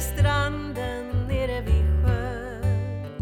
stranden 0.00 1.26
nere 1.28 1.60
vid 1.60 1.84
sjön 2.04 3.14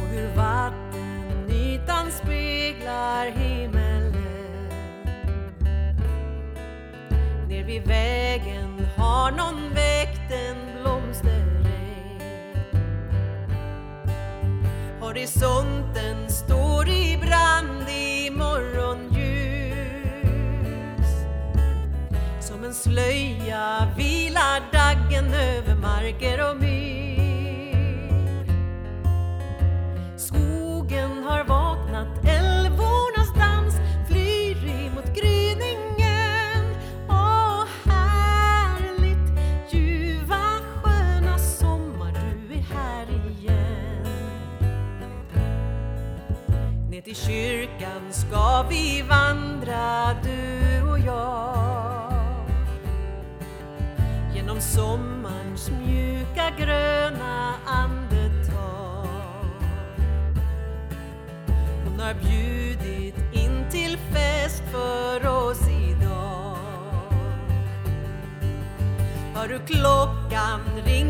och 0.00 0.06
hur 0.06 0.36
vattenytan 0.36 2.10
speglar 2.10 3.26
himmelen. 3.26 4.14
Ner 7.48 7.64
vid 7.64 7.86
vägen 7.86 8.86
har 8.96 9.30
någon 9.30 9.74
väckt 9.74 10.32
en 10.32 10.82
blomsteräng. 10.82 11.54
Horisonten 15.00 16.30
står 16.30 16.88
i 16.88 17.18
brand 17.18 17.88
i 17.88 18.30
morgonljus 18.30 19.24
som 22.40 22.64
en 22.64 22.74
slöja 22.74 23.88
marker 26.04 26.50
och 26.50 26.56
myr. 26.56 28.46
Skogen 30.16 31.24
har 31.24 31.44
vaknat, 31.44 32.08
älvornas 32.28 33.32
dans 33.38 33.74
flyr 34.08 34.56
emot 34.68 35.14
gryningen. 35.14 36.76
Åh, 37.08 37.64
härligt, 37.84 39.38
ljuva 39.72 40.60
sköna 40.82 41.38
sommar, 41.38 42.12
du 42.12 42.54
är 42.54 42.64
här 42.74 43.06
igen. 43.38 44.06
Ner 46.90 47.00
till 47.00 47.16
kyrkan 47.16 48.12
ska 48.12 48.62
vi 48.70 49.02
vandra, 49.08 50.14
du 50.22 50.82
och 50.90 50.98
jag. 50.98 51.53
Genom 54.54 54.62
sommarns 54.62 55.70
mjuka 55.70 56.50
gröna 56.58 57.54
andetag. 57.66 59.08
Hon 61.84 62.00
har 62.00 62.14
bjudit 62.14 63.14
in 63.32 63.66
till 63.70 63.98
fest 63.98 64.62
för 64.72 65.26
oss 65.26 65.60
idag. 65.68 66.56
Hör 69.34 69.48
du 69.48 69.58
klockan 69.58 70.60
ringer 70.84 71.03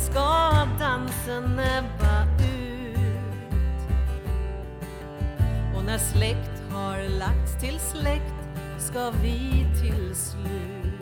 Sen 0.00 0.12
ska 0.12 0.66
dansen 0.78 1.58
ebba 1.58 2.24
ut. 2.38 2.98
Och 5.76 5.84
när 5.84 5.98
släkt 5.98 6.62
har 6.72 7.18
lagts 7.18 7.60
till 7.60 7.80
släkt 7.80 8.34
ska 8.78 9.10
vi 9.10 9.66
till 9.82 10.14
slut 10.14 11.00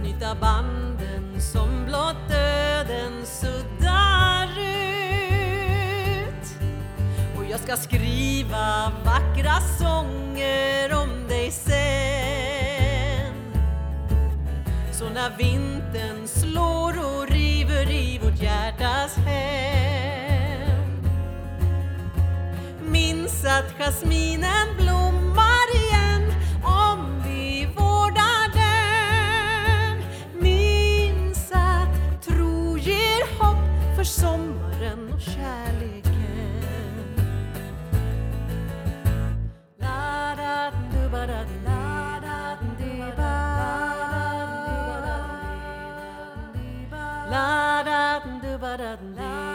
knyta 0.00 0.34
banden 0.34 1.40
som 1.40 1.84
blott 1.84 2.28
döden 2.28 3.26
suddar 3.26 4.48
ut. 4.58 6.46
Och 7.36 7.44
jag 7.50 7.60
ska 7.60 7.76
skriva 7.76 8.92
vackra 9.04 9.60
sånger 9.78 10.92
om 11.02 11.28
dig 11.28 11.50
sen. 11.50 11.78
Så 14.92 15.08
när 15.08 15.36
vintern 15.38 16.17
jasminen 23.78 24.76
blommar 24.76 25.68
igen 25.74 26.22
om 26.62 27.22
vi 27.24 27.66
vårdar 27.76 28.52
den. 28.52 30.02
Minns 30.42 31.52
att 31.52 32.22
tro 32.22 32.78
ger 32.78 33.38
hopp 33.38 33.96
för 33.96 34.04
sommaren 34.04 35.12
och 35.14 35.20
kärleken. 35.20 36.12
La, 39.80 40.34
da, 40.36 40.72
du, 40.92 41.08
ba, 41.08 41.26
da, 41.26 41.44
la, 41.64 42.20
da, 42.22 42.58
di, 42.78 43.02
ba. 43.16 43.38
La, 47.30 47.82
da, 47.84 48.22
du, 48.42 48.58
ba, 48.58 48.76
da, 48.76 48.96
la. 49.16 49.47